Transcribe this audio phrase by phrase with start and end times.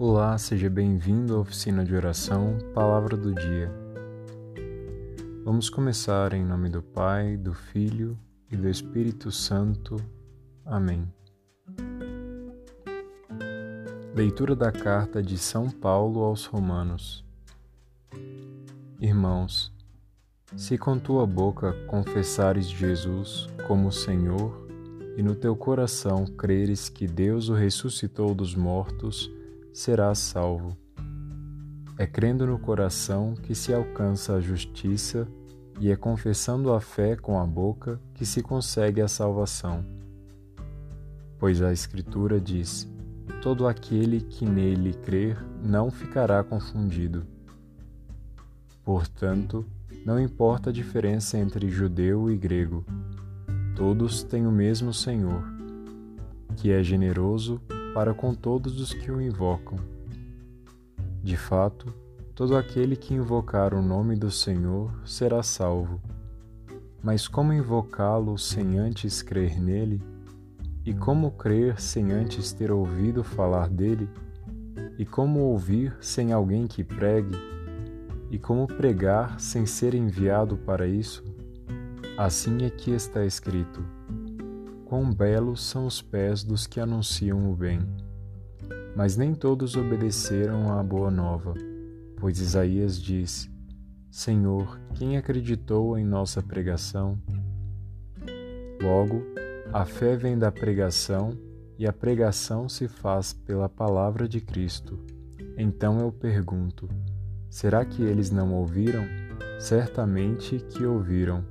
[0.00, 3.68] Olá, seja bem-vindo à oficina de oração Palavra do Dia.
[5.44, 8.16] Vamos começar em nome do Pai, do Filho
[8.48, 9.96] e do Espírito Santo.
[10.64, 11.12] Amém.
[14.14, 17.24] Leitura da carta de São Paulo aos Romanos.
[19.00, 19.72] Irmãos,
[20.56, 24.64] se com tua boca confessares Jesus como Senhor
[25.16, 29.28] e no teu coração creres que Deus o ressuscitou dos mortos,
[29.72, 30.76] serás salvo.
[31.98, 35.26] É crendo no coração que se alcança a justiça
[35.80, 39.84] e é confessando a fé com a boca que se consegue a salvação.
[41.38, 42.88] Pois a Escritura diz:
[43.42, 47.26] Todo aquele que nele crer não ficará confundido.
[48.84, 49.64] Portanto,
[50.04, 52.84] não importa a diferença entre judeu e grego,
[53.76, 55.44] todos têm o mesmo Senhor,
[56.56, 57.60] que é generoso
[57.94, 59.78] para com todos os que o invocam.
[61.22, 61.92] De fato,
[62.34, 66.00] todo aquele que invocar o nome do Senhor será salvo.
[67.02, 70.02] Mas como invocá-lo sem antes crer nele?
[70.84, 74.08] E como crer sem antes ter ouvido falar dele?
[74.98, 77.36] E como ouvir sem alguém que pregue?
[78.30, 81.24] E como pregar sem ser enviado para isso?
[82.16, 83.84] Assim é que está escrito:
[84.88, 87.78] Quão belos são os pés dos que anunciam o bem.
[88.96, 91.52] Mas nem todos obedeceram à boa nova,
[92.16, 93.50] pois Isaías diz:
[94.10, 97.18] Senhor, quem acreditou em nossa pregação?
[98.82, 99.22] Logo,
[99.74, 101.36] a fé vem da pregação
[101.78, 104.98] e a pregação se faz pela palavra de Cristo.
[105.58, 106.88] Então eu pergunto:
[107.50, 109.04] será que eles não ouviram?
[109.60, 111.44] Certamente que ouviram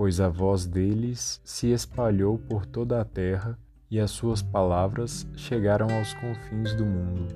[0.00, 3.58] pois a voz deles se espalhou por toda a terra
[3.90, 7.26] e as suas palavras chegaram aos confins do mundo.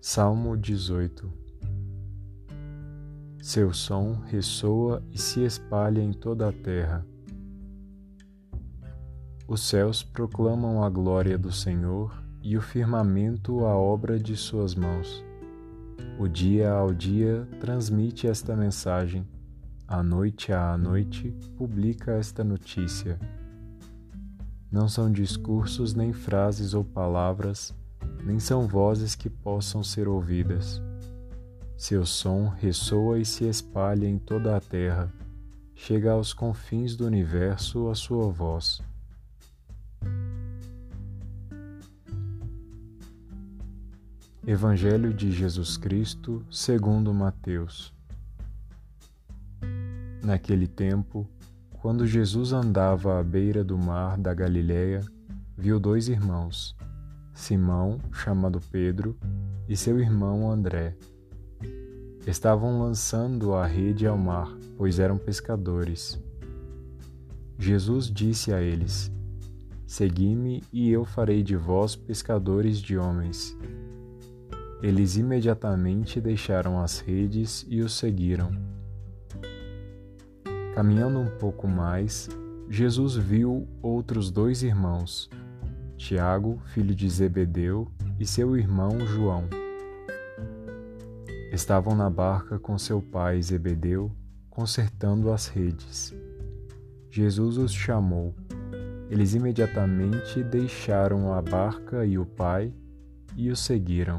[0.00, 1.32] Salmo 18
[3.40, 7.06] Seu som ressoa e se espalha em toda a terra.
[9.46, 15.29] Os céus proclamam a glória do Senhor e o firmamento a obra de suas mãos.
[16.18, 19.26] O dia ao dia transmite esta mensagem,
[19.88, 23.18] a noite à noite publica esta notícia.
[24.70, 27.74] Não são discursos, nem frases ou palavras,
[28.24, 30.80] nem são vozes que possam ser ouvidas.
[31.76, 35.12] Seu som ressoa e se espalha em toda a terra,
[35.74, 38.80] chega aos confins do universo a sua voz.
[44.46, 47.92] Evangelho de Jesus Cristo, segundo Mateus.
[50.24, 51.28] Naquele tempo,
[51.82, 55.02] quando Jesus andava à beira do mar da Galiléia,
[55.58, 56.74] viu dois irmãos,
[57.34, 59.14] Simão, chamado Pedro,
[59.68, 60.96] e seu irmão André.
[62.26, 66.18] Estavam lançando a rede ao mar, pois eram pescadores.
[67.58, 69.12] Jesus disse a eles:
[69.86, 73.54] Segui-me e eu farei de vós pescadores de homens.
[74.82, 78.50] Eles imediatamente deixaram as redes e o seguiram.
[80.74, 82.28] Caminhando um pouco mais,
[82.68, 85.28] Jesus viu outros dois irmãos,
[85.96, 87.86] Tiago, filho de Zebedeu,
[88.18, 89.44] e seu irmão João.
[91.52, 94.10] Estavam na barca com seu pai Zebedeu,
[94.48, 96.14] consertando as redes.
[97.10, 98.34] Jesus os chamou.
[99.10, 102.72] Eles imediatamente deixaram a barca e o pai
[103.36, 104.18] e o seguiram.